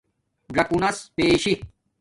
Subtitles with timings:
[0.55, 1.53] ژَکُݸنس بیشی